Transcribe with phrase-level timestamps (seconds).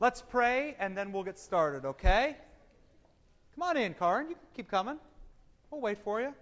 [0.00, 2.36] let's pray and then we'll get started, okay?
[3.54, 4.28] Come on in, Karin.
[4.28, 4.98] You can keep coming.
[5.70, 6.34] We'll wait for you.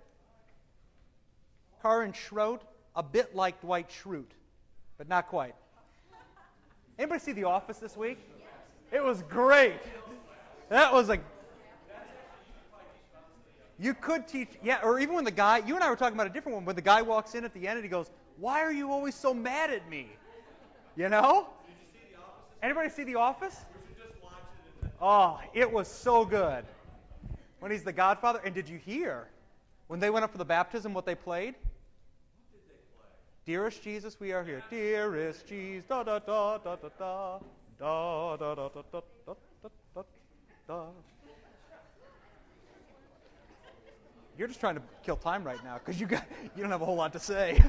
[1.83, 2.61] Karin Schroed,
[2.97, 4.33] a bit like Dwight Schrute,
[4.97, 5.55] but not quite.
[6.99, 8.19] Anybody see The Office this week?
[8.91, 9.81] It was great.
[10.69, 11.19] That was a.
[13.79, 16.27] You could teach, yeah, or even when the guy, you and I were talking about
[16.27, 18.63] a different one, when the guy walks in at the end and he goes, Why
[18.63, 20.09] are you always so mad at me?
[20.97, 21.49] You know?
[22.63, 23.57] Anybody see The Office?
[25.01, 26.65] Oh, it was so good.
[27.61, 28.41] When he's the Godfather.
[28.45, 29.29] And did you hear
[29.87, 31.55] when they went up for the baptism what they played?
[33.47, 34.63] Dearest Jesus, we are here.
[34.71, 37.39] Dearest Jesus, da da da da da da
[37.79, 39.35] da da da da da da
[39.95, 40.03] da
[40.67, 40.87] da.
[44.37, 46.85] You're just trying to kill time right now because you got you don't have a
[46.85, 47.61] whole lot to say.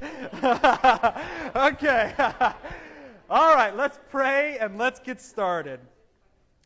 [1.55, 2.13] okay.
[3.31, 5.79] All right, let's pray and let's get started.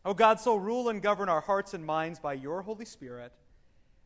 [0.06, 3.34] Oh God, so rule and govern our hearts and minds by your Holy Spirit,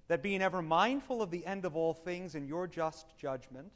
[0.08, 3.72] that being ever mindful of the end of all things in your just judgment,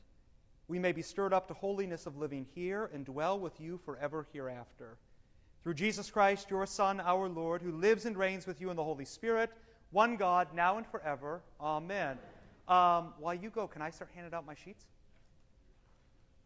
[0.68, 4.26] we may be stirred up to holiness of living here and dwell with you forever
[4.34, 4.98] hereafter.
[5.64, 8.84] Through Jesus Christ, your Son, our Lord, who lives and reigns with you in the
[8.84, 9.52] Holy Spirit,
[9.92, 11.44] one God, now and forever.
[11.60, 12.18] Amen.
[12.68, 14.84] Um, while you go, can I start handing out my sheets?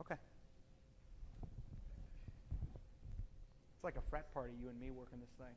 [0.02, 0.16] Okay.
[3.86, 5.54] Like a frat party, you and me working this thing.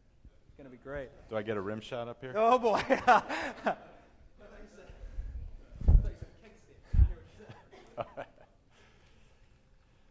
[0.46, 1.08] It's going to be great.
[1.30, 2.34] Do I get a rim shot up here?
[2.36, 2.82] Oh, boy.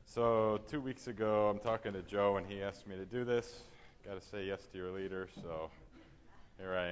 [0.06, 3.62] So two weeks ago, I'm talking to Joe, and he asked me to do this.
[4.04, 5.70] Got to say yes to your leader, so
[6.58, 6.88] here I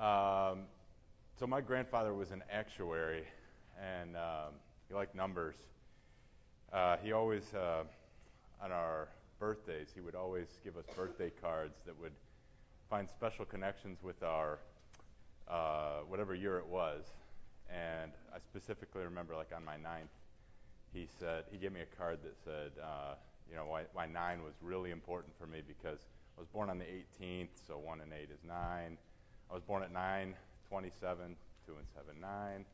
[0.00, 0.54] am.
[0.58, 0.64] Um,
[1.38, 3.22] so my grandfather was an actuary,
[3.80, 4.54] and um,
[4.88, 5.54] he liked numbers.
[6.72, 7.84] Uh, he always, uh,
[8.60, 9.06] on our
[9.38, 12.12] birthdays, he would always give us birthday cards that would
[12.88, 14.58] find special connections with our
[15.48, 17.04] uh, whatever year it was.
[17.68, 20.10] And I specifically remember, like on my ninth,
[20.92, 23.14] he said he gave me a card that said, uh,
[23.50, 25.98] you know, why, why nine was really important for me because
[26.36, 28.98] I was born on the 18th, so one and eight is nine.
[29.50, 30.34] I was born at 9,
[30.68, 32.64] 27, two and seven, nine.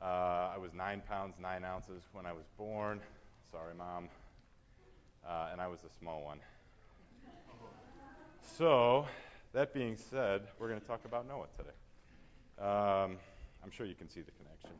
[0.00, 3.00] Uh, I was nine pounds nine ounces when I was born.
[3.50, 4.08] Sorry, mom.
[5.26, 6.38] Uh, and I was a small one.
[8.56, 9.06] So,
[9.52, 11.70] that being said, we're going to talk about Noah today.
[12.58, 13.16] Um,
[13.62, 14.70] I'm sure you can see the connection.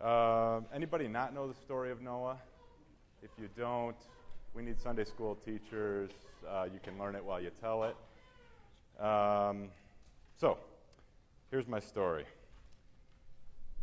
[0.00, 2.36] Uh, anybody not know the story of Noah?
[3.22, 3.96] If you don't,
[4.52, 6.10] we need Sunday school teachers.
[6.48, 7.96] Uh, you can learn it while you tell it.
[9.02, 9.68] Um,
[10.38, 10.58] so,
[11.50, 12.24] here's my story.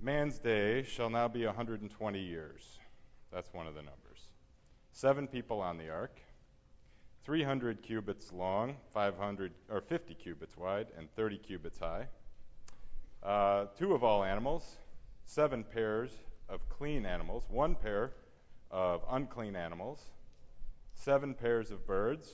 [0.01, 2.79] Man's day shall now be 120 years.
[3.31, 4.09] That's one of the numbers.
[5.00, 6.20] Seven people on the ark,
[7.24, 12.06] 300 cubits long, 500 or 50 cubits wide, and 30 cubits high.
[13.24, 14.76] Uh, two of all animals,
[15.24, 16.12] seven pairs
[16.50, 18.12] of clean animals, one pair
[18.72, 20.02] of unclean animals,
[20.96, 22.34] seven pairs of birds.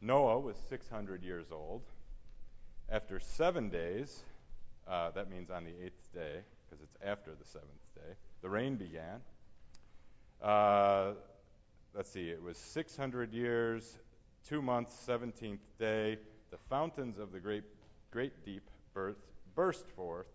[0.00, 1.82] Noah was 600 years old.
[2.88, 4.20] After seven days,
[4.86, 8.76] uh, that means on the eighth day, because it's after the seventh day, the rain
[8.76, 9.22] began.
[10.40, 11.14] Uh,
[11.94, 13.98] let's see, it was 600 years,
[14.48, 16.18] two months, 17th day.
[16.50, 17.64] The fountains of the great,
[18.10, 18.68] great deep
[19.54, 20.26] burst forth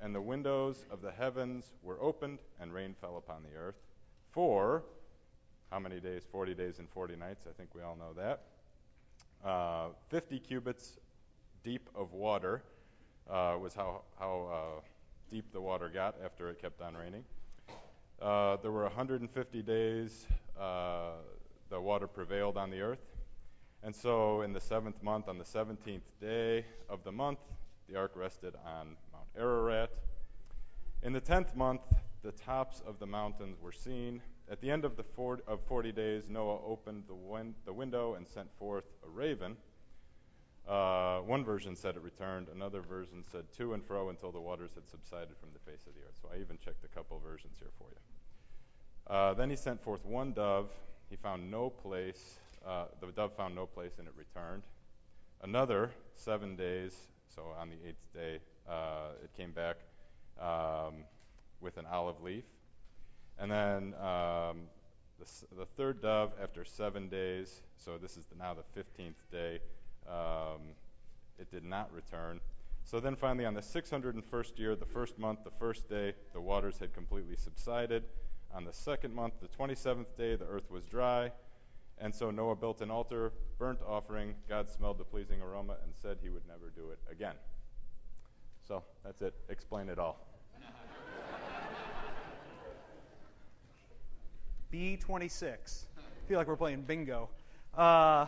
[0.00, 3.76] and the windows of the heavens were opened, and rain fell upon the earth.
[4.30, 4.84] For
[5.70, 6.22] how many days?
[6.30, 7.46] 40 days and 40 nights.
[7.48, 8.42] I think we all know that.
[9.44, 10.98] Uh, 50 cubits
[11.64, 12.62] deep of water
[13.30, 14.80] uh, was how, how uh,
[15.30, 17.24] deep the water got after it kept on raining.
[18.20, 20.26] Uh, there were 150 days
[20.58, 21.12] uh,
[21.70, 23.04] the water prevailed on the earth.
[23.82, 27.38] And so, in the seventh month, on the 17th day of the month,
[27.88, 29.90] the ark rested on Mount Ararat.
[31.02, 31.82] In the tenth month,
[32.22, 34.20] the tops of the mountains were seen.
[34.50, 35.04] At the end of the
[35.46, 39.56] of forty days, Noah opened the, win, the window and sent forth a raven.
[40.66, 42.48] Uh, one version said it returned.
[42.52, 45.94] Another version said to and fro until the waters had subsided from the face of
[45.94, 46.18] the earth.
[46.20, 48.00] So I even checked a couple versions here for you.
[49.08, 50.70] Uh, then he sent forth one dove.
[51.08, 52.38] He found no place.
[52.66, 54.62] Uh, the dove found no place, and it returned.
[55.42, 56.92] Another seven days.
[57.34, 59.76] So on the eighth day, uh, it came back
[60.40, 61.04] um,
[61.60, 62.44] with an olive leaf.
[63.38, 64.62] And then um,
[65.18, 69.60] the, the, third dove, after seven days, so this is the, now the 15th day,
[70.08, 70.62] um,
[71.38, 72.40] it did not return.
[72.84, 76.78] So then finally, on the 601st year, the first month, the first day, the waters
[76.78, 78.04] had completely subsided.
[78.56, 81.30] On the second month, the 27th day, the earth was dry.
[81.98, 84.34] And so Noah built an altar, burnt offering.
[84.48, 87.34] God smelled the pleasing aroma and said he would never do it again.
[88.66, 89.34] So that's it.
[89.50, 90.26] Explain it all.
[94.72, 95.42] B26.
[95.44, 97.28] I feel like we're playing bingo.
[97.76, 98.24] Uh,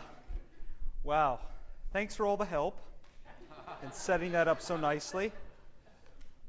[1.03, 1.39] wow.
[1.91, 2.77] Thanks for all the help
[3.81, 5.31] and setting that up so nicely.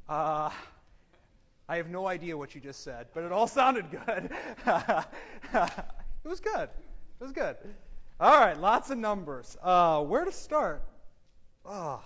[0.06, 0.50] Uh,
[1.70, 4.30] I have no idea what you just said, but it all sounded good.
[4.66, 6.68] it was good.
[6.68, 7.56] It was good.
[8.18, 9.56] All right, lots of numbers.
[9.62, 10.82] Uh, where to start?
[11.64, 12.02] Oh.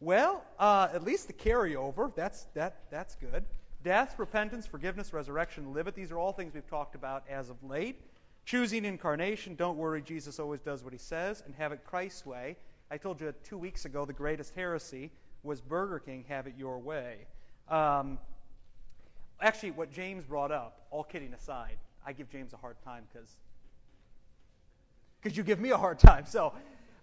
[0.00, 2.14] Well, uh, at least the carryover.
[2.14, 2.76] That's that.
[2.90, 3.42] That's good.
[3.82, 5.94] Death, repentance, forgiveness, resurrection, live it.
[5.94, 7.98] These are all things we've talked about as of late.
[8.44, 9.54] Choosing incarnation.
[9.54, 12.56] Don't worry, Jesus always does what he says, and have it Christ's way.
[12.90, 15.10] I told you two weeks ago the greatest heresy
[15.42, 17.26] was Burger King, have it your way.
[17.70, 18.18] Um,
[19.40, 23.36] actually, what James brought up, all kidding aside, I give James a hard time because
[25.20, 26.26] because you give me a hard time.
[26.26, 26.52] So,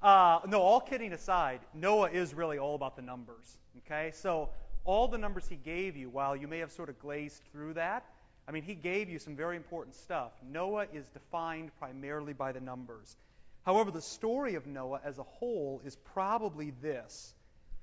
[0.01, 3.57] uh, no, all kidding aside, Noah is really all about the numbers.
[3.79, 4.49] Okay, so
[4.85, 8.05] all the numbers he gave you, while you may have sort of glazed through that,
[8.47, 10.31] I mean, he gave you some very important stuff.
[10.43, 13.17] Noah is defined primarily by the numbers.
[13.65, 17.33] However, the story of Noah as a whole is probably this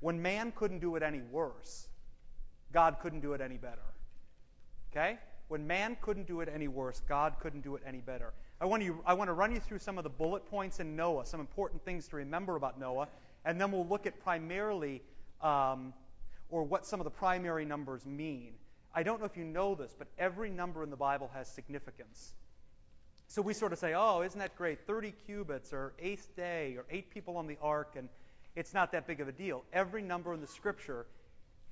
[0.00, 1.88] when man couldn't do it any worse,
[2.72, 3.82] God couldn't do it any better.
[4.90, 5.18] Okay?
[5.48, 8.32] When man couldn't do it any worse, God couldn't do it any better.
[8.60, 10.96] I want, you, I want to run you through some of the bullet points in
[10.96, 13.08] Noah, some important things to remember about Noah,
[13.44, 15.02] and then we'll look at primarily,
[15.40, 15.92] um,
[16.48, 18.52] or what some of the primary numbers mean.
[18.94, 22.34] I don't know if you know this, but every number in the Bible has significance.
[23.26, 24.86] So we sort of say, oh, isn't that great?
[24.86, 28.08] 30 cubits, or eighth day, or eight people on the ark, and
[28.54, 29.64] it's not that big of a deal.
[29.72, 31.06] Every number in the scripture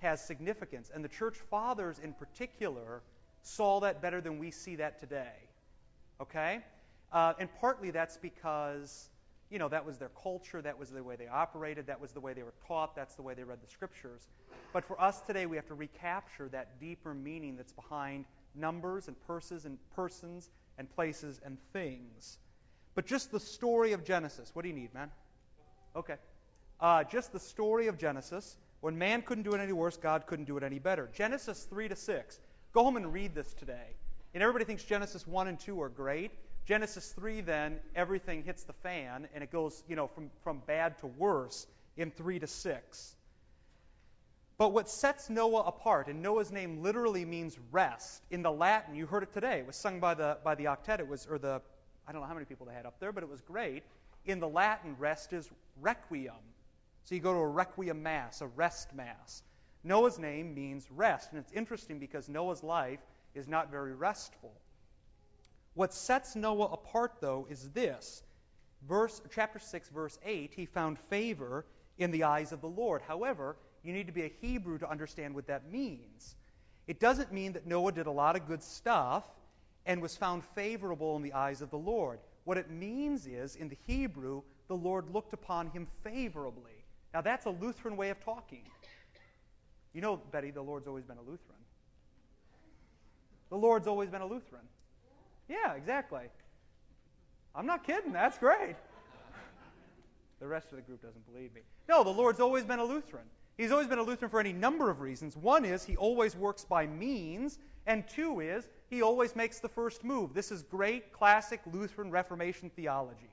[0.01, 0.91] has significance.
[0.93, 3.03] And the church fathers, in particular,
[3.43, 5.33] saw that better than we see that today.
[6.21, 6.61] Okay?
[7.13, 9.09] Uh, and partly that's because,
[9.51, 12.21] you know, that was their culture, that was the way they operated, that was the
[12.21, 14.29] way they were taught, that's the way they read the scriptures.
[14.73, 19.17] But for us today, we have to recapture that deeper meaning that's behind numbers and
[19.27, 22.39] purses and persons and places and things.
[22.95, 24.51] But just the story of Genesis.
[24.55, 25.11] What do you need, man?
[25.97, 26.17] Okay.
[26.81, 28.57] Uh, just the story of Genesis.
[28.81, 31.11] When man couldn't do it any worse, God couldn't do it any better.
[31.15, 32.41] Genesis 3 to 6.
[32.73, 33.97] Go home and read this today.
[34.33, 36.31] And everybody thinks Genesis 1 and 2 are great.
[36.67, 40.99] Genesis 3, then, everything hits the fan, and it goes, you know, from, from bad
[40.99, 41.67] to worse
[41.97, 43.15] in 3 to 6.
[44.61, 48.23] But what sets Noah apart, and Noah's name literally means rest.
[48.31, 49.61] In the Latin, you heard it today.
[49.61, 51.01] It was sung by the by the octet.
[51.01, 51.63] It was or the
[52.07, 53.85] I don't know how many people they had up there, but it was great.
[54.27, 55.49] In the Latin, rest is
[55.81, 56.35] requiem.
[57.11, 59.43] So you go to a requiem mass, a rest mass.
[59.83, 63.01] Noah's name means rest, and it's interesting because Noah's life
[63.35, 64.53] is not very restful.
[65.75, 68.23] What sets Noah apart, though, is this.
[68.89, 71.67] Verse, chapter 6, verse 8, he found favor
[71.99, 73.03] in the eyes of the Lord.
[73.03, 76.37] However, you need to be a Hebrew to understand what that means.
[76.87, 79.25] It doesn't mean that Noah did a lot of good stuff
[79.85, 82.21] and was found favorable in the eyes of the Lord.
[82.45, 86.80] What it means is, in the Hebrew, the Lord looked upon him favorably.
[87.13, 88.63] Now, that's a Lutheran way of talking.
[89.93, 91.59] You know, Betty, the Lord's always been a Lutheran.
[93.49, 94.63] The Lord's always been a Lutheran.
[95.49, 96.27] Yeah, exactly.
[97.55, 98.13] I'm not kidding.
[98.13, 98.77] That's great.
[100.39, 101.63] the rest of the group doesn't believe me.
[101.89, 103.25] No, the Lord's always been a Lutheran.
[103.59, 105.37] He's always been a Lutheran for any number of reasons.
[105.37, 110.05] One is he always works by means, and two is he always makes the first
[110.05, 110.33] move.
[110.33, 113.29] This is great classic Lutheran Reformation theology.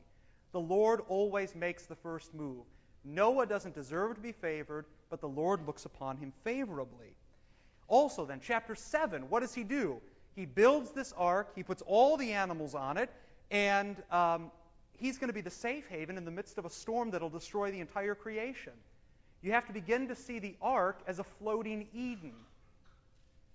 [0.51, 2.65] The Lord always makes the first move.
[3.03, 7.15] Noah doesn't deserve to be favored, but the Lord looks upon him favorably.
[7.87, 10.01] Also, then, chapter 7, what does he do?
[10.35, 13.09] He builds this ark, he puts all the animals on it,
[13.49, 14.51] and um,
[14.99, 17.71] he's going to be the safe haven in the midst of a storm that'll destroy
[17.71, 18.73] the entire creation.
[19.41, 22.33] You have to begin to see the ark as a floating Eden.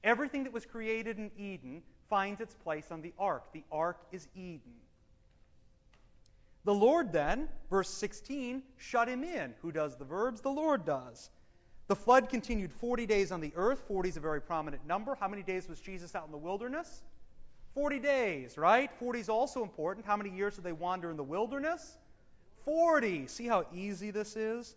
[0.02, 3.44] Everything that was created in Eden finds its place on the ark.
[3.52, 4.74] The ark is Eden.
[6.64, 9.54] The Lord then, verse 16, shut him in.
[9.62, 10.40] Who does the verbs?
[10.40, 11.30] The Lord does.
[11.88, 13.82] The flood continued 40 days on the earth.
[13.88, 15.16] 40 is a very prominent number.
[15.18, 17.02] How many days was Jesus out in the wilderness?
[17.74, 18.90] 40 days, right?
[18.98, 20.06] 40 is also important.
[20.06, 21.98] How many years did they wander in the wilderness?
[22.64, 23.26] 40.
[23.26, 24.76] See how easy this is?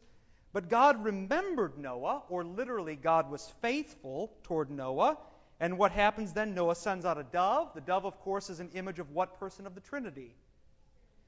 [0.53, 5.17] But God remembered Noah, or literally, God was faithful toward Noah.
[5.59, 6.55] And what happens then?
[6.55, 7.73] Noah sends out a dove.
[7.75, 10.33] The dove, of course, is an image of what person of the Trinity?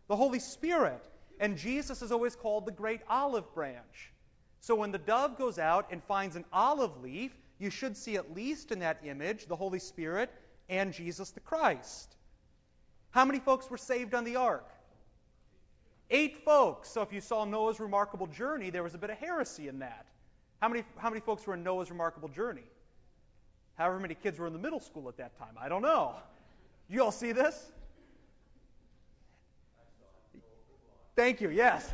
[0.08, 1.04] The Holy Spirit.
[1.40, 4.12] And Jesus is always called the great olive branch.
[4.62, 8.36] So when the dove goes out and finds an olive leaf, you should see at
[8.36, 10.32] least in that image the Holy Spirit
[10.70, 12.16] and Jesus the Christ.
[13.12, 14.68] How many folks were saved on the ark?
[16.10, 16.90] Eight folks.
[16.90, 20.06] So if you saw Noah's remarkable journey, there was a bit of heresy in that.
[20.62, 22.64] How many, how many folks were in Noah's remarkable journey?
[23.76, 25.56] However many kids were in the middle school at that time.
[25.60, 26.16] I don't know.
[26.90, 27.72] You all see this?
[31.18, 31.50] Thank you.
[31.50, 31.92] Yes.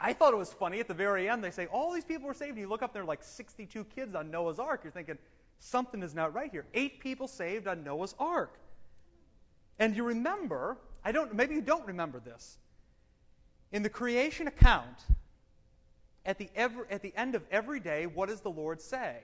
[0.00, 1.42] I thought it was funny at the very end.
[1.42, 2.52] They say all these people were saved.
[2.52, 4.82] And you look up there, are like 62 kids on Noah's Ark.
[4.84, 5.18] You're thinking
[5.58, 6.64] something is not right here.
[6.74, 8.56] Eight people saved on Noah's Ark.
[9.80, 11.34] And you remember, I don't.
[11.34, 12.56] Maybe you don't remember this.
[13.72, 15.04] In the creation account,
[16.24, 19.16] at the, at the end of every day, what does the Lord say?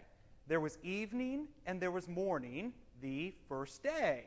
[0.48, 4.24] There was evening and there was morning the first day.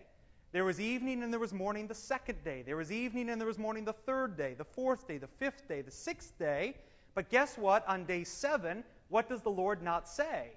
[0.55, 2.61] There was evening and there was morning the second day.
[2.61, 5.67] There was evening and there was morning the third day, the fourth day, the fifth
[5.67, 6.77] day, the sixth day.
[7.13, 7.85] But guess what?
[7.89, 10.51] On day seven, what does the Lord not say?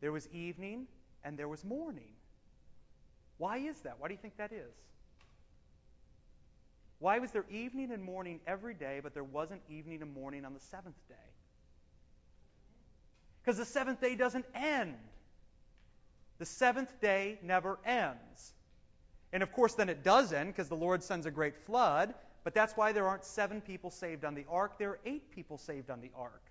[0.00, 0.86] There was evening
[1.24, 2.14] and there was morning.
[3.36, 3.96] Why is that?
[3.98, 4.72] Why do you think that is?
[7.00, 10.54] Why was there evening and morning every day, but there wasn't evening and morning on
[10.54, 11.14] the seventh day?
[13.42, 14.96] Because the seventh day doesn't end.
[16.38, 18.54] The seventh day never ends.
[19.32, 22.14] And of course, then it does end because the Lord sends a great flood,
[22.44, 24.78] but that's why there aren't seven people saved on the ark.
[24.78, 26.42] There are eight people saved on the ark.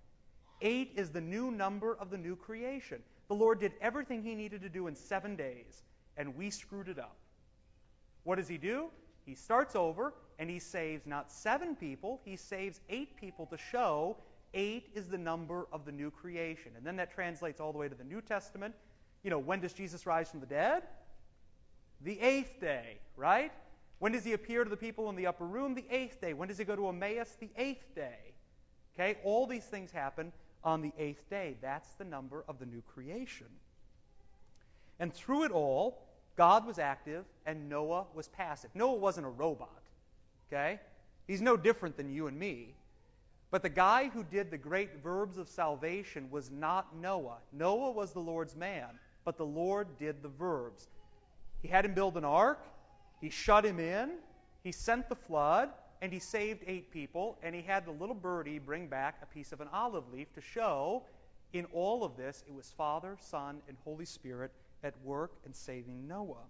[0.62, 3.02] Eight is the new number of the new creation.
[3.28, 5.84] The Lord did everything he needed to do in seven days,
[6.18, 7.16] and we screwed it up.
[8.24, 8.90] What does he do?
[9.26, 14.18] He starts over, and he saves not seven people, he saves eight people to show
[14.54, 16.72] eight is the number of the new creation.
[16.76, 18.74] And then that translates all the way to the New Testament
[19.24, 20.84] you know, when does Jesus rise from the dead?
[22.02, 23.52] The eighth day, right?
[24.00, 25.74] When does he appear to the people in the upper room?
[25.74, 26.34] The eighth day.
[26.34, 27.36] When does he go to Emmaus?
[27.40, 28.34] The eighth day.
[28.96, 29.18] Okay?
[29.24, 30.32] All these things happen
[30.64, 31.56] on the eighth day.
[31.62, 33.48] That's the number of the new creation.
[35.00, 36.04] And through it all,
[36.36, 38.70] God was active and Noah was passive.
[38.76, 39.82] Noah wasn't a robot.
[40.52, 40.80] Okay?
[41.28, 42.76] He's no different than you and me.
[43.50, 47.38] But the guy who did the great verbs of salvation was not Noah.
[47.52, 50.88] Noah was the Lord's man but the Lord did the verbs.
[51.62, 52.66] He had him build an ark,
[53.20, 54.12] he shut him in,
[54.64, 55.68] he sent the flood,
[56.02, 59.52] and he saved eight people, and he had the little birdie bring back a piece
[59.52, 61.04] of an olive leaf to show
[61.52, 64.50] in all of this it was Father, Son, and Holy Spirit
[64.82, 66.48] at work and saving Noah.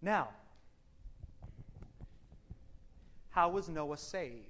[0.00, 0.28] Now,
[3.30, 4.46] how was Noah saved?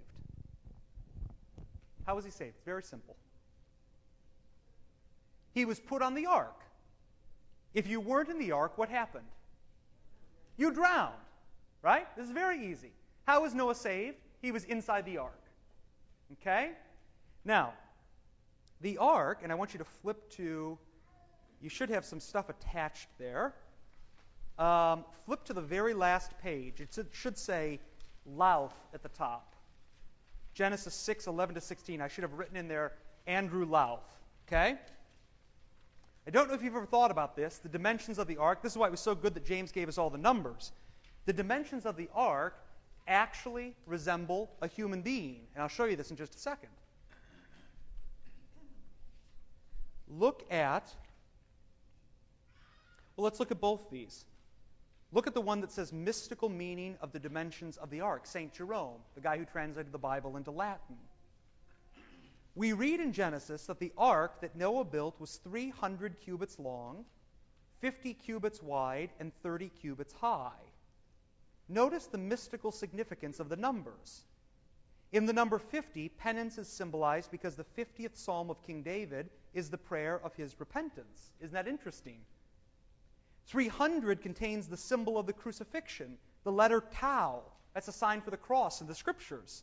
[2.05, 2.57] How was he saved?
[2.57, 3.17] It's very simple
[5.53, 6.57] he was put on the ark.
[7.75, 9.27] If you weren't in the ark, what happened?
[10.57, 11.15] You drowned,
[11.83, 12.07] right?
[12.17, 12.93] This is very easy.
[13.27, 14.17] How was Noah saved?
[14.41, 15.41] He was inside the ark.
[16.41, 16.71] Okay?
[17.45, 17.73] Now,
[18.81, 20.79] the ark, and I want you to flip to,
[21.61, 23.55] you should have some stuff attached there.
[24.59, 26.81] Um, flip to the very last page.
[26.81, 27.81] It should say
[28.27, 29.55] Louth at the top.
[30.55, 32.01] Genesis 6, 11 to 16.
[32.01, 32.93] I should have written in there
[33.27, 34.05] Andrew Louth.
[34.47, 34.77] Okay?
[36.27, 38.63] I don't know if you've ever thought about this, the dimensions of the ark.
[38.63, 40.71] This is why it was so good that James gave us all the numbers.
[41.27, 42.57] The dimensions of the ark
[43.09, 45.41] actually resemble a human being.
[45.55, 46.69] And I'll show you this in just a second.
[50.09, 50.95] Look at,
[53.17, 54.25] well, let's look at both these.
[55.11, 58.53] Look at the one that says mystical meaning of the dimensions of the ark, St.
[58.53, 60.97] Jerome, the guy who translated the Bible into Latin.
[62.55, 67.05] We read in Genesis that the ark that Noah built was 300 cubits long,
[67.81, 70.51] 50 cubits wide, and 30 cubits high.
[71.69, 74.23] Notice the mystical significance of the numbers.
[75.13, 79.71] In the number 50, penance is symbolized because the 50th psalm of King David is
[79.71, 81.33] the prayer of his repentance.
[81.41, 82.21] Isn't that interesting?
[83.47, 87.43] 300 contains the symbol of the crucifixion, the letter tau.
[87.75, 89.63] That's a sign for the cross in the scriptures.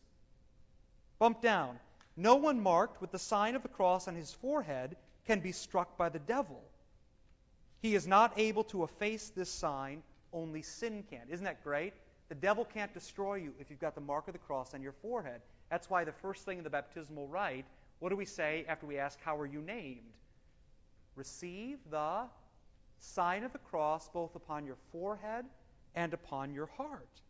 [1.20, 1.80] Bump down.
[2.20, 5.98] No one marked with the sign of the cross on his forehead can be struck
[5.98, 6.62] by the devil.
[7.82, 11.22] He is not able to efface this sign, only sin can.
[11.30, 11.94] Isn't that great?
[12.28, 14.92] The devil can't destroy you if you've got the mark of the cross on your
[15.02, 15.40] forehead.
[15.72, 17.64] That's why the first thing in the baptismal rite,
[18.00, 20.12] what do we say after we ask, How are you named?
[21.16, 22.24] Receive the
[23.00, 25.46] sign of the cross both upon your forehead
[25.96, 27.22] and upon your heart.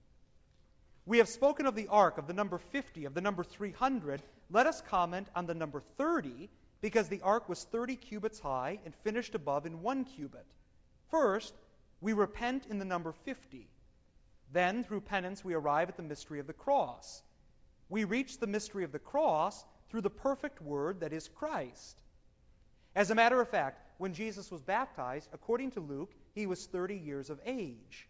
[1.05, 4.19] We have spoken of the ark, of the number 50, of the number 300,
[4.51, 6.50] let us comment on the number 30,
[6.82, 10.46] because the ark was 30 cubits high and finished above in one cubit.
[11.12, 11.53] First,
[12.01, 13.68] we repent in the number 50.
[14.51, 17.22] Then, through penance, we arrive at the mystery of the cross.
[17.89, 22.00] We reach the mystery of the cross through the perfect word that is Christ.
[22.96, 26.96] As a matter of fact, when Jesus was baptized, according to Luke, he was 30
[26.96, 28.08] years of age.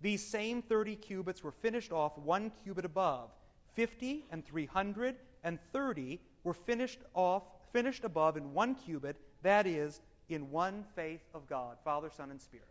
[0.00, 3.30] These same 30 cubits were finished off one cubit above.
[3.74, 5.16] 50 and 300
[5.48, 11.22] and 30 were finished off, finished above in one cubit, that is, in one faith
[11.34, 12.66] of God, Father, Son, and Spirit.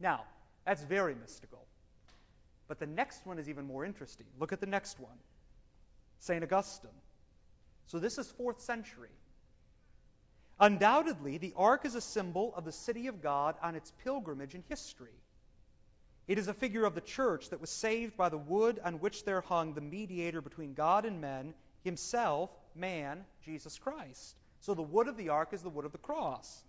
[0.00, 0.24] Now,
[0.64, 1.66] that's very mystical.
[2.66, 4.26] But the next one is even more interesting.
[4.38, 5.18] Look at the next one
[6.20, 6.42] St.
[6.42, 6.90] Augustine.
[7.88, 9.10] So this is fourth century.
[10.58, 14.62] Undoubtedly, the ark is a symbol of the city of God on its pilgrimage in
[14.68, 15.18] history.
[16.30, 19.24] It is a figure of the church that was saved by the wood on which
[19.24, 24.36] there hung the mediator between God and men, himself, man, Jesus Christ.
[24.60, 26.62] So the wood of the ark is the wood of the cross.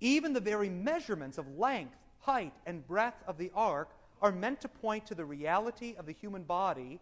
[0.00, 3.90] Even the very measurements of length, height, and breadth of the ark
[4.22, 7.00] are meant to point to the reality of the human body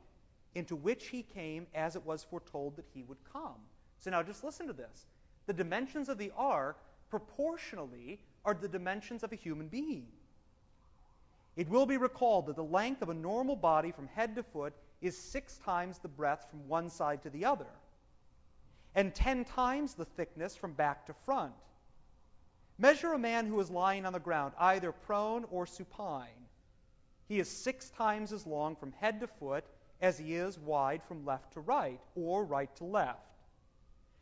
[0.57, 3.61] into which he came as it was foretold that he would come.
[4.01, 5.07] So now just listen to this.
[5.47, 6.77] The dimensions of the ark
[7.09, 10.09] proportionally are the dimensions of a human being.
[11.57, 14.73] It will be recalled that the length of a normal body from head to foot
[15.03, 17.67] is six times the breadth from one side to the other,
[18.95, 21.53] and ten times the thickness from back to front.
[22.79, 26.29] Measure a man who is lying on the ground, either prone or supine.
[27.29, 29.65] He is six times as long from head to foot
[30.01, 33.21] as he is wide from left to right, or right to left.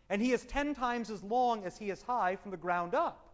[0.09, 3.29] And he is ten times as long as he is high from the ground up.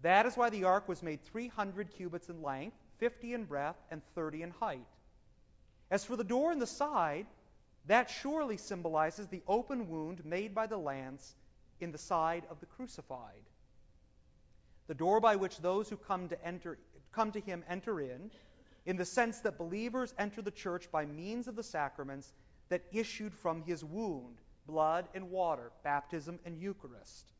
[0.00, 4.02] That is why the ark was made 300 cubits in length 50 in breadth, and
[4.14, 4.86] 30 in height.
[5.90, 7.26] As for the door in the side,
[7.86, 11.34] that surely symbolizes the open wound made by the lance
[11.80, 13.42] in the side of the crucified.
[14.86, 16.78] The door by which those who come to enter
[17.12, 18.30] come to him enter in,
[18.86, 22.32] in the sense that believers enter the church by means of the sacraments
[22.70, 24.36] that issued from his wound,
[24.66, 27.32] blood and water, baptism and Eucharist.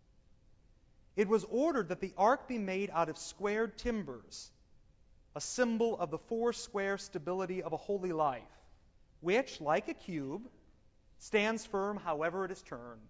[1.17, 4.51] It was ordered that the ark be made out of squared timbers
[5.37, 8.43] a symbol of the four square stability of a holy life,
[9.21, 10.43] which, like a cube,
[11.19, 13.01] stands firm however it is turned.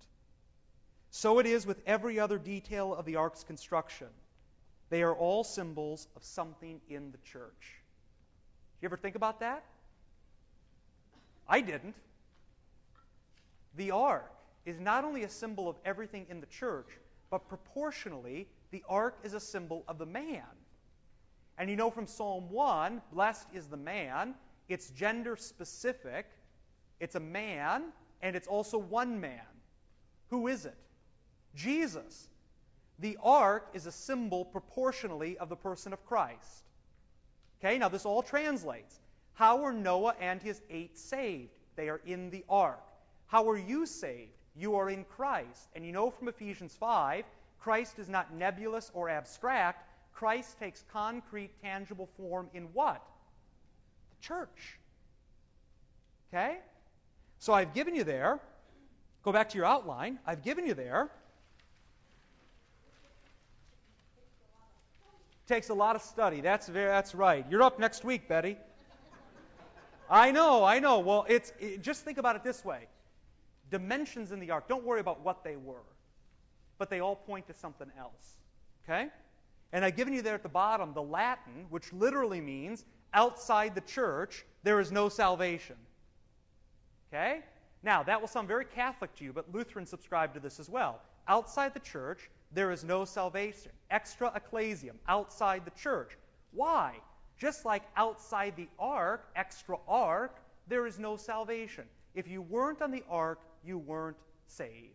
[1.10, 4.08] So it is with every other detail of the ark's construction.
[4.90, 7.82] They are all symbols of something in the church.
[8.80, 9.64] You ever think about that?
[11.48, 11.94] I didn't.
[13.76, 14.30] The ark
[14.64, 16.86] is not only a symbol of everything in the church,
[17.30, 20.42] but proportionally, the ark is a symbol of the man.
[21.58, 24.34] And you know from Psalm 1, blessed is the man.
[24.68, 26.26] It's gender specific.
[27.00, 27.84] It's a man,
[28.22, 29.40] and it's also one man.
[30.30, 30.76] Who is it?
[31.54, 32.28] Jesus.
[32.98, 36.64] The ark is a symbol proportionally of the person of Christ.
[37.60, 38.98] Okay, now this all translates.
[39.34, 41.50] How were Noah and his eight saved?
[41.76, 42.82] They are in the ark.
[43.26, 44.30] How are you saved?
[44.56, 45.68] You are in Christ.
[45.74, 47.24] And you know from Ephesians 5,
[47.60, 53.02] Christ is not nebulous or abstract, Christ takes concrete, tangible form in what?
[54.10, 54.78] The church.
[56.32, 56.58] Okay?
[57.40, 58.40] So I've given you there,
[59.22, 61.10] go back to your outline, I've given you there.
[65.46, 66.40] Takes a lot of study.
[66.40, 67.44] That's very, that's right.
[67.50, 68.56] You're up next week, Betty.
[70.08, 71.00] I know, I know.
[71.00, 72.86] Well, it's it, just think about it this way.
[73.70, 74.68] Dimensions in the ark.
[74.68, 75.84] Don't worry about what they were,
[76.78, 78.36] but they all point to something else.
[78.84, 79.08] Okay?
[79.72, 83.80] And I've given you there at the bottom the Latin, which literally means outside the
[83.80, 85.76] church, there is no salvation.
[87.12, 87.40] Okay?
[87.82, 91.00] Now, that will sound very Catholic to you, but Lutherans subscribe to this as well.
[91.28, 93.72] Outside the church, there is no salvation.
[93.90, 96.16] Extra ecclesiam, outside the church.
[96.52, 96.94] Why?
[97.36, 100.36] Just like outside the ark, extra ark,
[100.68, 101.84] there is no salvation.
[102.14, 104.94] If you weren't on the ark, you weren't saved.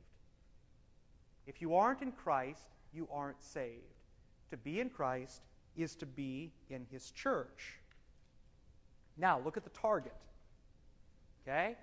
[1.46, 3.84] If you aren't in Christ, you aren't saved.
[4.52, 5.42] To be in Christ
[5.76, 7.78] is to be in his church.
[9.18, 10.16] Now, look at the target.
[11.44, 11.76] Okay?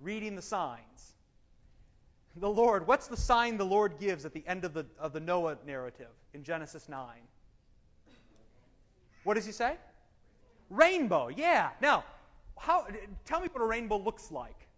[0.00, 1.14] Reading the signs.
[2.36, 5.20] The Lord, what's the sign the Lord gives at the end of the, of the
[5.20, 7.06] Noah narrative in Genesis 9?
[9.24, 9.76] What does he say?
[10.70, 11.70] Rainbow, yeah.
[11.82, 12.04] Now,
[12.56, 12.86] how,
[13.24, 14.68] tell me what a rainbow looks like.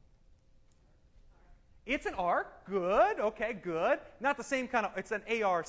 [1.85, 2.65] It's an ark.
[2.69, 3.19] Good.
[3.19, 3.99] Okay, good.
[4.21, 5.67] Not the same kind of, it's an ARC,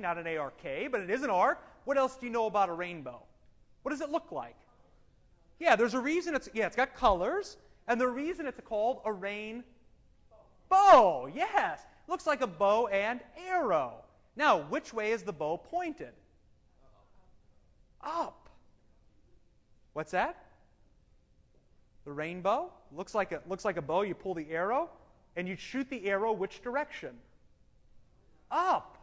[0.00, 1.58] not an ARK, but it is an ark.
[1.84, 3.22] What else do you know about a rainbow?
[3.82, 4.56] What does it look like?
[5.60, 9.12] Yeah, there's a reason it's, yeah, it's got colors, and the reason it's called a
[9.12, 9.62] rain
[10.68, 11.28] bow.
[11.32, 11.80] Yes.
[12.08, 13.94] Looks like a bow and arrow.
[14.34, 16.12] Now, which way is the bow pointed?
[18.02, 18.48] Up.
[19.92, 20.36] What's that?
[22.04, 22.72] The rainbow?
[22.90, 24.02] Looks like a looks like a bow.
[24.02, 24.90] You pull the arrow
[25.36, 27.10] and you'd shoot the arrow which direction?
[28.50, 28.98] Up.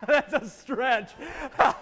[0.06, 1.10] That's a stretch.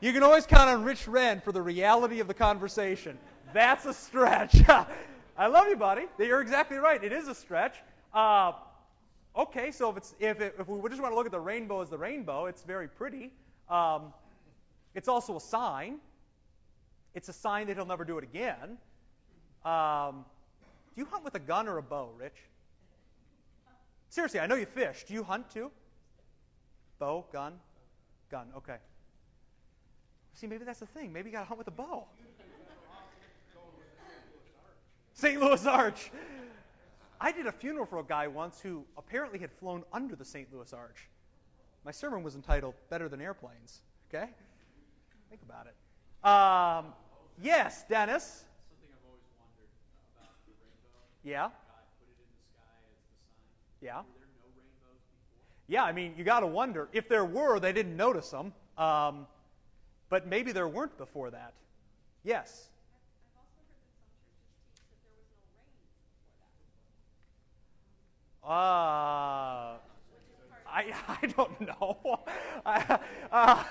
[0.00, 3.18] you can always count on Rich Wren for the reality of the conversation.
[3.52, 4.56] That's a stretch.
[5.38, 6.06] I love you, buddy.
[6.18, 7.02] You're exactly right.
[7.02, 7.76] It is a stretch.
[8.14, 8.52] Uh,
[9.36, 11.90] okay, so if, if, it, if we just want to look at the rainbow as
[11.90, 13.30] the rainbow, it's very pretty.
[13.68, 14.14] Um,
[14.94, 15.98] it's also a sign.
[17.14, 18.78] It's a sign that he'll never do it again.
[19.66, 20.24] Um,
[20.94, 22.36] do you hunt with a gun or a bow, Rich?
[24.10, 25.04] Seriously, I know you fish.
[25.06, 25.70] Do you hunt too?
[26.98, 27.54] Bow, gun,
[28.30, 28.46] gun.
[28.56, 28.76] Okay.
[30.34, 31.12] See, maybe that's the thing.
[31.12, 32.04] Maybe you got to hunt with a bow.
[35.14, 35.40] St.
[35.40, 36.10] Louis Arch.
[37.18, 40.52] I did a funeral for a guy once who apparently had flown under the St.
[40.52, 41.08] Louis Arch.
[41.86, 43.80] My sermon was entitled Better Than Airplanes.
[44.10, 44.28] Okay?
[45.30, 45.74] Think about it.
[46.28, 46.92] Um,
[47.40, 48.24] yes, Dennis.
[48.68, 49.72] Something I've always wondered
[50.18, 50.52] about the rainbow.
[50.52, 50.52] Yeah.
[50.52, 51.50] God put it in the sky as the sign.
[53.80, 53.98] Yeah.
[53.98, 55.38] Were there no rainbows before?
[55.68, 56.88] Yeah, I mean, you got to wonder.
[56.92, 58.52] If there were, they didn't notice them.
[58.78, 59.26] Um,
[60.08, 61.54] but maybe there weren't before that.
[62.24, 62.68] Yes.
[63.26, 64.38] I've also heard that some churches
[64.78, 66.90] teach that there was no rain before that.
[68.42, 69.78] Uh,
[70.66, 72.20] I, I don't know.
[73.32, 73.64] Uh,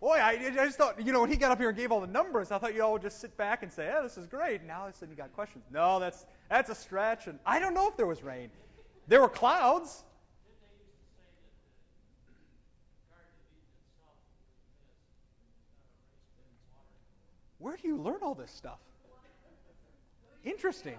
[0.00, 2.00] boy, I, I just thought, you know, when he got up here and gave all
[2.00, 4.26] the numbers, I thought you all would just sit back and say, yeah, this is
[4.26, 4.64] great.
[4.64, 5.64] Now all of a sudden you got questions.
[5.72, 7.26] No, that's, that's a stretch.
[7.26, 8.50] And I don't know if there was rain.
[9.08, 10.04] There were clouds.
[17.58, 18.78] Where do you learn all this stuff?
[20.44, 20.96] Interesting.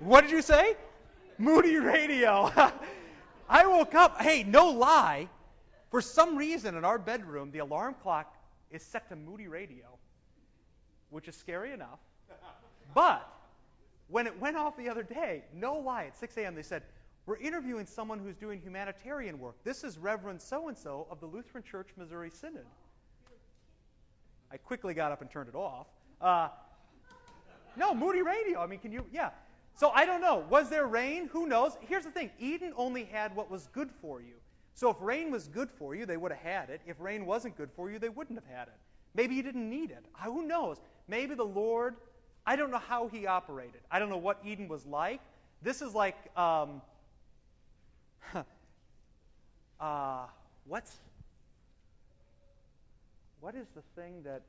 [0.00, 0.76] What did you say?
[1.38, 2.52] Moody Radio.
[3.48, 5.28] I woke up, hey, no lie.
[5.90, 8.34] For some reason in our bedroom, the alarm clock
[8.70, 9.86] is set to Moody Radio,
[11.10, 11.98] which is scary enough.
[12.94, 13.30] But
[14.08, 16.82] when it went off the other day, no lie, at 6 a.m., they said,
[17.26, 19.56] We're interviewing someone who's doing humanitarian work.
[19.62, 22.64] This is Reverend so and so of the Lutheran Church Missouri Synod.
[24.50, 25.86] I quickly got up and turned it off.
[26.20, 26.48] Uh,
[27.76, 28.60] no, Moody Radio.
[28.60, 29.04] I mean, can you?
[29.12, 29.30] Yeah.
[29.74, 30.44] So I don't know.
[30.48, 31.28] Was there rain?
[31.32, 31.76] Who knows?
[31.82, 34.34] Here's the thing Eden only had what was good for you.
[34.78, 36.80] So if rain was good for you, they would have had it.
[36.86, 38.74] If rain wasn't good for you, they wouldn't have had it.
[39.12, 40.04] Maybe you didn't need it.
[40.14, 40.76] Uh, Who knows?
[41.08, 41.96] Maybe the Lord,
[42.46, 43.80] I don't know how he operated.
[43.90, 45.20] I don't know what Eden was like.
[45.62, 46.80] This is like, um,
[49.80, 50.26] uh,
[50.64, 50.96] what's,
[53.40, 54.42] what is the thing that,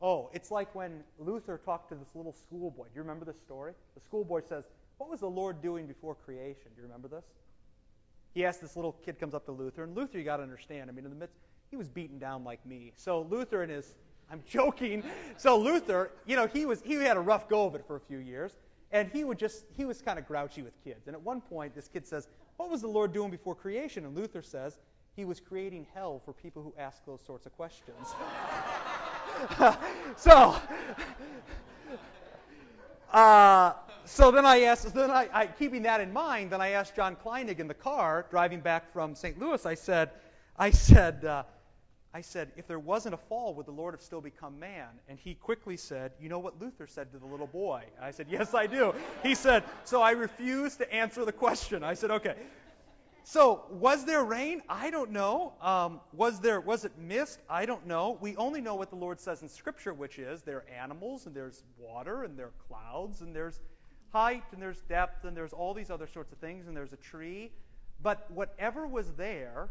[0.00, 2.84] oh, it's like when Luther talked to this little schoolboy.
[2.84, 3.72] Do you remember this story?
[3.96, 4.62] The schoolboy says,
[4.98, 6.70] What was the Lord doing before creation?
[6.76, 7.24] Do you remember this?
[8.34, 10.90] He asked this little kid comes up to Luther, and Luther, you got to understand,
[10.90, 11.38] I mean, in the midst,
[11.70, 12.92] he was beaten down like me.
[12.96, 13.94] So Luther and his,
[14.30, 15.02] I'm joking.
[15.36, 18.00] So Luther, you know, he was he had a rough go of it for a
[18.00, 18.56] few years,
[18.92, 21.06] and he would just he was kind of grouchy with kids.
[21.06, 24.16] And at one point, this kid says, "What was the Lord doing before creation?" And
[24.16, 24.78] Luther says,
[25.16, 28.14] "He was creating hell for people who ask those sorts of questions."
[30.16, 30.56] so,
[33.12, 33.72] uh,
[34.08, 37.16] so then I asked, then I, I, keeping that in mind, then I asked John
[37.16, 39.38] Kleinig in the car driving back from St.
[39.38, 39.64] Louis.
[39.66, 40.10] I said,
[40.58, 41.42] I said, uh,
[42.14, 44.88] I said, if there wasn't a fall, would the Lord have still become man?
[45.08, 47.84] And he quickly said, you know what Luther said to the little boy?
[48.00, 48.94] I said, yes, I do.
[49.22, 51.84] He said, so I refuse to answer the question.
[51.84, 52.34] I said, okay.
[53.24, 54.62] So, was there rain?
[54.70, 55.52] I don't know.
[55.60, 57.38] Um, was there was it mist?
[57.50, 58.16] I don't know.
[58.22, 61.36] We only know what the Lord says in Scripture, which is there are animals and
[61.36, 63.60] there's water and there are clouds and there's
[64.12, 66.96] height and there's depth and there's all these other sorts of things and there's a
[66.96, 67.50] tree.
[68.02, 69.68] But whatever was there,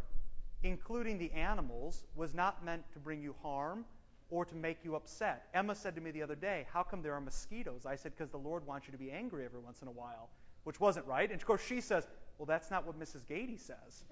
[0.63, 3.85] including the animals, was not meant to bring you harm
[4.29, 5.47] or to make you upset.
[5.53, 8.29] Emma said to me the other day, "How come there are mosquitoes?" I said, "Because
[8.29, 10.29] the Lord wants you to be angry every once in a while."
[10.65, 11.31] Which wasn't right.
[11.31, 12.05] And of course she says,
[12.37, 13.25] well, that's not what Mrs.
[13.25, 14.03] Gady says.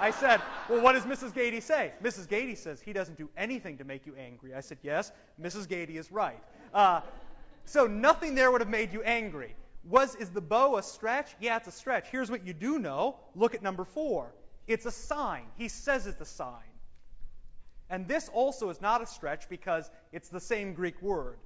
[0.00, 1.34] I said, Well, what does Mrs.
[1.34, 1.92] Gady say?
[2.02, 2.26] Mrs.
[2.26, 4.54] Gady says he doesn't do anything to make you angry.
[4.54, 5.66] I said, Yes, Mrs.
[5.66, 6.42] Gady is right.
[6.72, 7.02] Uh,
[7.64, 9.54] so nothing there would have made you angry.
[9.84, 11.28] Was is the bow a stretch?
[11.40, 12.06] Yeah, it's a stretch.
[12.10, 13.16] Here's what you do know.
[13.34, 14.32] Look at number four.
[14.66, 15.44] It's a sign.
[15.56, 16.60] He says it's a sign.
[17.90, 21.36] And this also is not a stretch because it's the same Greek word.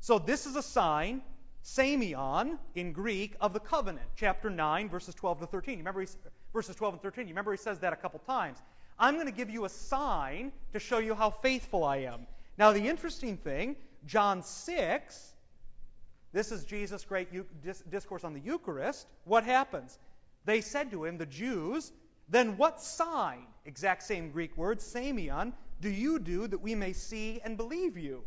[0.00, 1.22] So this is a sign
[1.64, 5.74] semeion in Greek of the covenant, chapter 9, verses 12 to 13.
[5.74, 6.08] You remember he,
[6.52, 7.26] verses 12 and 13.
[7.28, 8.58] You remember he says that a couple times.
[8.98, 12.26] I'm going to give you a sign to show you how faithful I am.
[12.58, 15.32] Now, the interesting thing, John 6,
[16.32, 17.28] this is Jesus' great
[17.90, 19.06] discourse on the Eucharist.
[19.24, 19.98] What happens?
[20.44, 21.92] They said to him, the Jews,
[22.28, 27.40] then what sign, exact same Greek word, semeion, do you do that we may see
[27.44, 28.22] and believe you?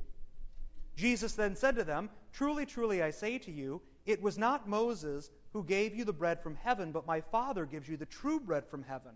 [0.96, 5.30] Jesus then said to them, Truly, truly, I say to you, it was not Moses
[5.54, 8.66] who gave you the bread from heaven, but my Father gives you the true bread
[8.68, 9.12] from heaven.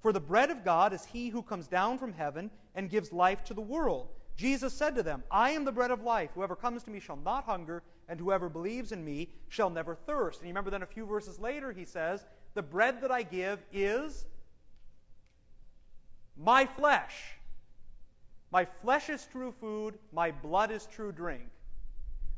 [0.00, 3.44] For the bread of God is he who comes down from heaven and gives life
[3.44, 4.08] to the world.
[4.36, 6.30] Jesus said to them, I am the bread of life.
[6.34, 10.40] Whoever comes to me shall not hunger, and whoever believes in me shall never thirst.
[10.40, 13.58] And you remember then a few verses later, he says, The bread that I give
[13.72, 14.24] is
[16.36, 17.14] my flesh.
[18.50, 21.48] My flesh is true food, my blood is true drink.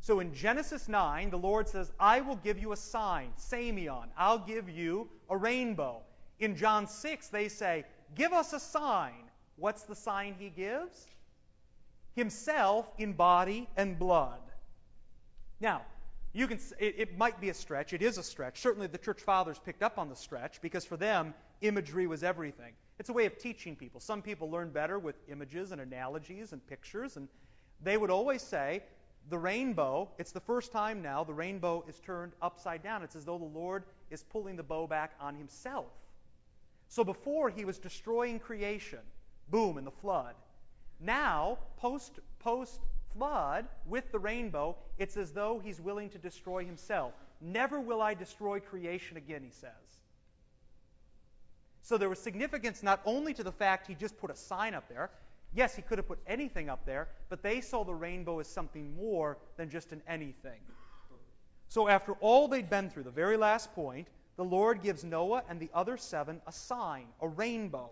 [0.00, 4.07] So in Genesis 9, the Lord says, I will give you a sign, semeion.
[4.16, 6.02] I'll give you a rainbow.
[6.38, 9.31] In John 6, they say, Give us a sign.
[9.57, 11.07] What's the sign he gives?
[12.14, 14.38] Himself in body and blood.
[15.61, 15.83] Now,
[16.33, 17.92] you can it, it might be a stretch.
[17.92, 18.61] It is a stretch.
[18.61, 22.75] Certainly the church fathers picked up on the stretch because for them, imagery was everything.
[22.99, 24.01] It's a way of teaching people.
[24.01, 27.29] Some people learn better with images and analogies and pictures, and
[27.83, 28.83] they would always say,
[29.29, 33.03] the rainbow, it's the first time now the rainbow is turned upside down.
[33.03, 35.87] It's as though the Lord is pulling the bow back on himself.
[36.88, 39.01] So before he was destroying creation,
[39.51, 40.35] boom, in the flood.
[41.01, 42.81] Now, post post
[43.16, 47.12] flood, with the rainbow, it's as though he's willing to destroy himself.
[47.40, 49.70] Never will I destroy creation again, he says.
[51.83, 54.88] So there was significance not only to the fact he just put a sign up
[54.88, 55.11] there.
[55.55, 58.94] Yes, he could have put anything up there, but they saw the rainbow as something
[58.96, 60.61] more than just an anything.
[61.68, 65.59] So after all they'd been through, the very last point, the Lord gives Noah and
[65.59, 67.90] the other seven a sign, a rainbow,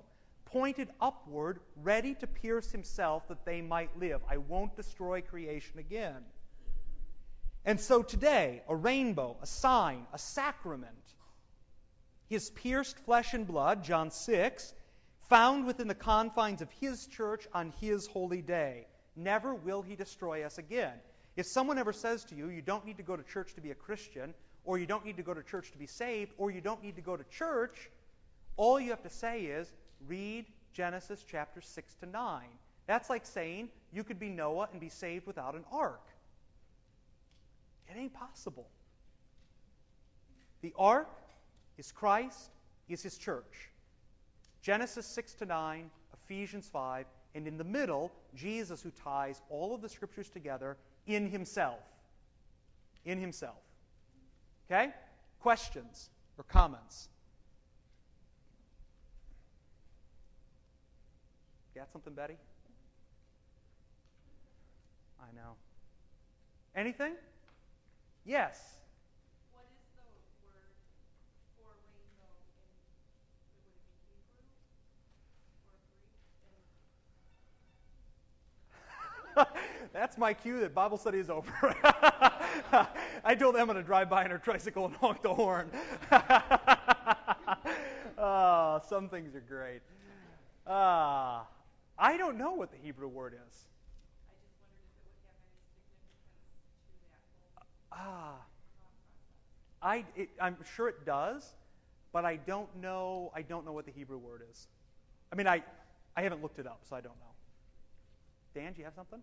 [0.55, 4.21] pointed upward, ready to pierce himself that they might live.
[4.31, 6.23] I won't destroy creation again.
[7.65, 10.95] And so today, a rainbow, a sign, a sacrament,
[12.29, 14.73] his pierced flesh and blood, John 6,
[15.29, 18.87] found within the confines of his church on his holy day.
[19.17, 20.95] Never will he destroy us again.
[21.35, 23.73] If someone ever says to you, you don't need to go to church to be
[23.73, 26.61] a Christian, or you don't need to go to church to be saved, or you
[26.61, 27.91] don't need to go to church,
[28.57, 29.73] all you have to say is,
[30.07, 32.43] read Genesis chapter 6 to 9.
[32.87, 36.03] That's like saying you could be Noah and be saved without an ark.
[37.89, 38.67] It ain't possible.
[40.63, 41.09] The ark
[41.79, 42.51] is Christ,
[42.89, 43.71] is his church.
[44.63, 45.91] Genesis 6 to 9,
[46.25, 50.77] Ephesians 5, and in the middle, Jesus who ties all of the scriptures together
[51.07, 51.81] in himself.
[53.05, 53.59] In himself.
[54.71, 54.93] Okay?
[55.41, 57.09] Questions or comments?
[61.75, 62.37] Got something, Betty?
[65.21, 65.57] I know.
[66.77, 67.15] Anything?
[68.25, 68.61] Yes.
[69.51, 70.03] What is the
[70.47, 70.71] word
[71.57, 73.83] for rainbow in, would it
[75.91, 76.63] be Hebrew or
[79.35, 79.91] Greek?
[79.93, 81.51] That's my cue that Bible study is over.
[83.25, 85.71] I told Emma to drive by on her tricycle and honk the horn.
[88.17, 89.83] oh, some things are great.
[90.67, 91.41] Uh,
[91.99, 93.67] I don't know what the Hebrew word is.
[94.29, 96.15] I just wondered if it would have any significance
[96.87, 98.37] to that whole Ah.
[99.83, 101.55] I, it, I'm sure it does,
[102.13, 103.31] but I don't know.
[103.35, 104.67] I don't know what the Hebrew word is.
[105.33, 105.63] I mean, I,
[106.17, 107.35] I haven't looked it up, so I don't know.
[108.55, 109.23] Dan, do you have something?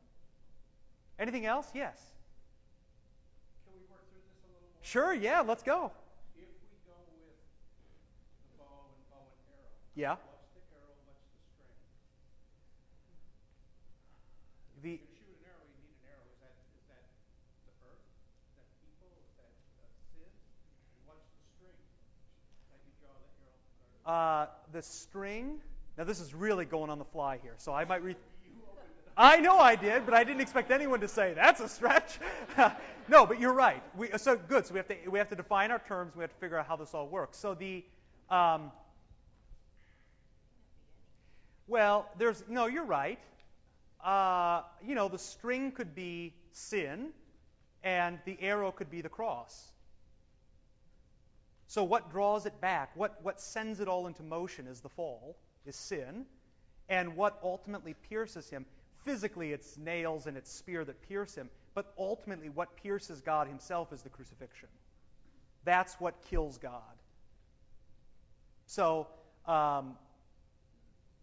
[1.20, 1.68] Anything else?
[1.74, 1.98] Yes.
[3.66, 4.84] Can we work through this a little more?
[4.84, 5.14] Sure.
[5.14, 5.42] Yeah.
[5.42, 5.92] Let's go.
[6.36, 7.38] If we go with
[8.44, 10.16] the bow and bow and arrow, Yeah.
[10.20, 11.78] what's the arrow, what's the string?
[14.82, 16.26] The To shoot an arrow, you need an arrow.
[16.26, 17.06] Is that, is that
[17.70, 18.02] the earth?
[18.02, 19.14] Is that people?
[19.14, 20.26] Is that uh, sin?
[21.06, 21.78] What's the string
[22.74, 24.42] that you draw the arrow?
[24.42, 25.62] Uh, the string.
[26.00, 28.16] Now this is really going on the fly here, so I might read.
[29.16, 32.18] I know I did, but I didn't expect anyone to say that's a stretch.
[33.08, 33.84] no, but you're right.
[33.96, 34.66] We, so good.
[34.66, 36.16] So we have to we have to define our terms.
[36.16, 37.38] We have to figure out how this all works.
[37.38, 37.84] So the
[38.32, 38.72] um,
[41.68, 42.66] well, there's no.
[42.66, 43.20] You're right.
[44.04, 47.10] Uh, you know, the string could be sin,
[47.84, 49.72] and the arrow could be the cross.
[51.68, 52.92] So what draws it back?
[52.96, 56.26] What what sends it all into motion is the fall, is sin,
[56.90, 58.66] and what ultimately pierces him
[59.06, 63.92] physically it's nails and it's spear that pierce him, but ultimately what pierces God himself
[63.94, 64.70] is the crucifixion.
[65.64, 66.82] That's what kills God.
[68.68, 69.08] So,
[69.46, 69.98] um,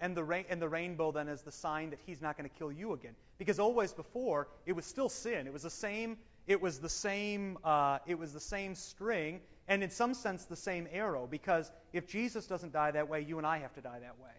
[0.01, 2.57] and the, ra- and the rainbow then is the sign that he's not going to
[2.57, 3.15] kill you again.
[3.39, 5.47] Because always before, it was still sin.
[5.47, 9.83] It was the same, it was the same, uh, it was the same string, and
[9.83, 11.27] in some sense the same arrow.
[11.27, 14.31] Because if Jesus doesn't die that way, you and I have to die that way.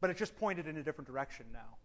[0.00, 1.76] But it just pointed in a different direction now.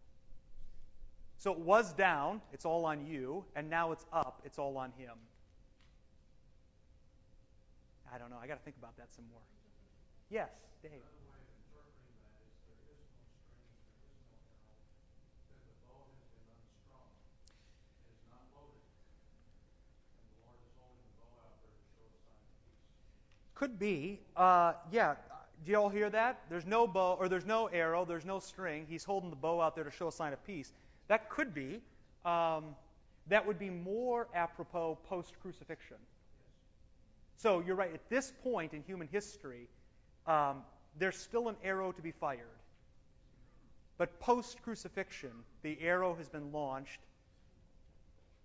[1.40, 4.92] So it was down, it's all on you, and now it's up, it's all on
[4.98, 5.14] him.
[8.12, 8.38] I don't know.
[8.42, 9.44] I got to think about that some more.
[10.30, 10.50] Yes,
[10.82, 10.94] Dave.
[10.98, 14.82] Another way of interpreting that is there is no strings, there is no arrow,
[15.52, 17.14] then the bow has been unstrung,
[18.02, 18.88] it is not loaded,
[20.18, 22.90] and the Lord is holding the bow out there to show a sign of peace.
[23.60, 24.20] Could be.
[24.36, 25.16] Uh, yeah.
[25.66, 26.40] Do you all hear that?
[26.50, 28.86] There's no bow, or there's no arrow, there's no string.
[28.88, 30.72] He's holding the bow out there to show a sign of peace.
[31.08, 31.82] That could be.
[32.24, 32.76] Um,
[33.30, 35.98] that would be more apropos post crucifixion.
[37.38, 37.92] So you're right.
[37.92, 39.68] At this point in human history,
[40.28, 40.62] um,
[41.00, 42.46] there's still an arrow to be fired.
[43.98, 45.32] But post crucifixion,
[45.64, 47.00] the arrow has been launched,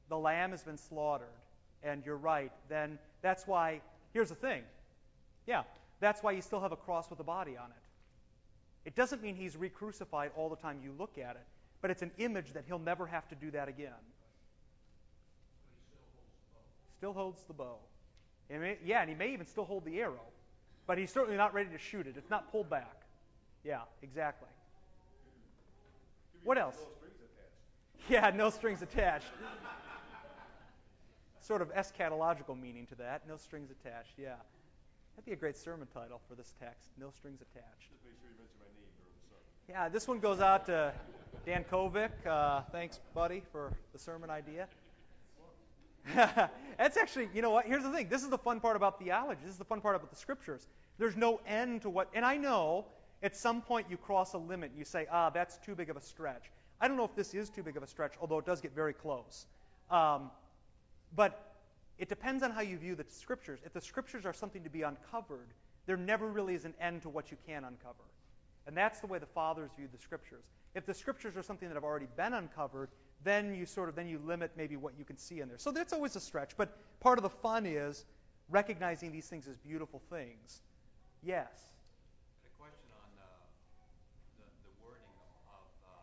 [0.09, 1.29] the lamb has been slaughtered,
[1.83, 2.53] and you're right.
[2.70, 3.83] Then that's why,
[4.14, 4.62] here's the thing.
[5.46, 5.62] Yeah,
[6.00, 7.83] that's why you still have a cross with a body on it.
[8.85, 11.46] It doesn't mean he's re crucified all the time you look at it,
[11.81, 13.92] but it's an image that he'll never have to do that again.
[16.98, 17.76] Still holds the bow.
[18.50, 20.26] And may, yeah, and he may even still hold the arrow,
[20.87, 22.14] but he's certainly not ready to shoot it.
[22.16, 23.02] It's not pulled back.
[23.64, 24.48] Yeah, exactly.
[26.44, 26.76] What else?
[28.09, 29.26] Yeah, no strings attached.
[31.40, 33.26] sort of eschatological meaning to that.
[33.28, 34.14] No strings attached.
[34.18, 34.35] Yeah.
[35.14, 36.90] That'd be a great sermon title for this text.
[36.98, 37.90] No strings attached.
[37.90, 39.85] Just make sure you mention my name during the sermon.
[39.85, 40.92] Yeah, this one goes out to
[41.44, 42.11] Dan Kovic.
[42.27, 44.68] Uh, thanks, buddy, for the sermon idea.
[46.79, 47.66] That's actually, you know what?
[47.66, 48.09] Here's the thing.
[48.09, 49.40] This is the fun part about theology.
[49.42, 50.66] This is the fun part about the scriptures.
[50.98, 52.87] There's no end to what, and I know
[53.22, 55.96] at some point you cross a limit and you say, ah, that's too big of
[55.96, 56.51] a stretch.
[56.81, 58.75] I don't know if this is too big of a stretch, although it does get
[58.75, 59.46] very close.
[59.90, 60.31] Um,
[61.14, 61.51] but
[61.98, 63.61] it depends on how you view the scriptures.
[63.64, 65.48] If the scriptures are something to be uncovered,
[65.87, 68.05] there never really is an end to what you can uncover.
[68.66, 70.44] And that's the way the fathers viewed the scriptures.
[70.74, 72.88] If the scriptures are something that have already been uncovered,
[73.24, 75.59] then you sort of then you limit maybe what you can see in there.
[75.59, 76.57] So that's always a stretch.
[76.57, 78.05] But part of the fun is
[78.48, 80.62] recognizing these things as beautiful things.
[81.22, 81.50] Yes.
[82.42, 83.26] A question on uh,
[84.42, 85.07] the, the wording
[85.46, 85.94] of uh,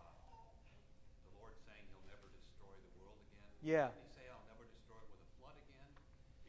[1.27, 3.51] the Lord saying He'll never destroy the world again.
[3.59, 3.91] Yeah.
[3.91, 5.91] Did He say I'll never destroy it with a flood again?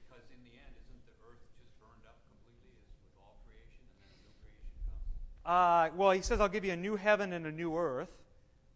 [0.06, 3.82] Because in the end, isn't the earth just burned up completely as with all creation,
[3.90, 5.02] and then a new creation comes?
[5.44, 8.10] Uh, well, he says, I'll give you a new heaven and a new earth.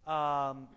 [0.07, 0.69] Um,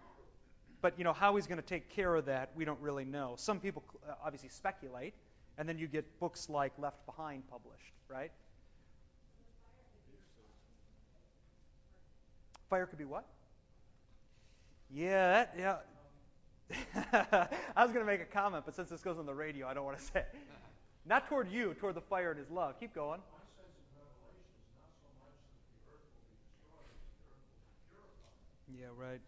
[0.81, 3.35] but you know how he's going to take care of that, we don't really know.
[3.37, 5.13] Some people uh, obviously speculate,
[5.57, 8.31] and then you get books like Left Behind published, right?
[12.69, 13.25] Fire could be what?
[14.93, 15.75] Yeah, that, yeah.
[17.75, 19.73] I was going to make a comment, but since this goes on the radio, I
[19.73, 20.19] don't want to say.
[20.19, 20.35] It.
[21.05, 22.77] Not toward you, toward the fire and his love.
[22.79, 23.21] Keep going.
[23.23, 26.99] My sense of Revelation is not so much that the earth will be destroyed as
[27.07, 28.66] the earth will be purified.
[28.79, 29.19] Yeah, right.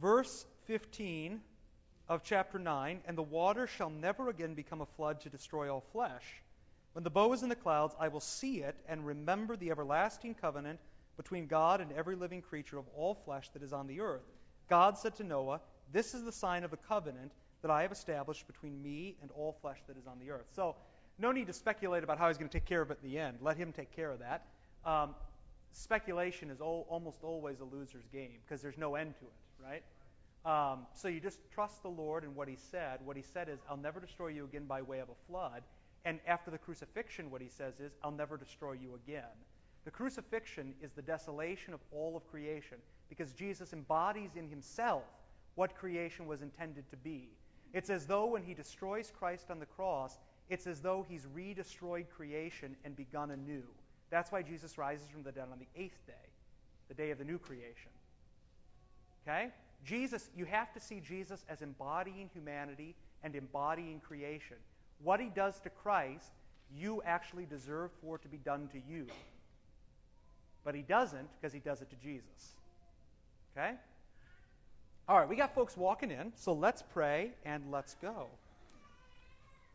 [0.00, 1.40] Verse 15
[2.08, 5.84] of chapter 9 And the water shall never again become a flood to destroy all
[5.92, 6.24] flesh.
[6.94, 10.34] When the bow is in the clouds, I will see it and remember the everlasting
[10.34, 10.80] covenant
[11.16, 14.24] between God and every living creature of all flesh that is on the earth.
[14.68, 15.60] God said to Noah,
[15.92, 17.30] This is the sign of the covenant
[17.62, 20.46] that I have established between me and all flesh that is on the earth.
[20.54, 20.74] So,
[21.18, 23.18] no need to speculate about how he's going to take care of it in the
[23.18, 23.38] end.
[23.40, 24.46] Let him take care of that.
[24.84, 25.14] Um,
[25.72, 29.82] speculation is al- almost always a loser's game because there's no end to it, right?
[30.44, 32.98] Um, so you just trust the Lord and what He said.
[33.04, 35.62] What He said is, I'll never destroy you again by way of a flood.
[36.04, 39.32] And after the crucifixion, what He says is, I'll never destroy you again.
[39.84, 45.04] The crucifixion is the desolation of all of creation because Jesus embodies in Himself
[45.54, 47.28] what creation was intended to be.
[47.72, 50.18] It's as though when He destroys Christ on the cross,
[50.50, 53.62] it's as though He's re destroyed creation and begun anew.
[54.10, 56.12] That's why Jesus rises from the dead on the eighth day,
[56.88, 57.90] the day of the new creation.
[59.26, 59.48] Okay?
[59.84, 64.56] Jesus, you have to see Jesus as embodying humanity and embodying creation.
[65.02, 66.32] What he does to Christ,
[66.74, 69.06] you actually deserve for to be done to you.
[70.64, 72.54] But he doesn't because he does it to Jesus.
[73.56, 73.74] Okay?
[75.06, 78.28] All right, we got folks walking in, so let's pray and let's go.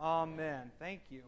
[0.00, 0.70] Amen.
[0.78, 1.22] Thank you.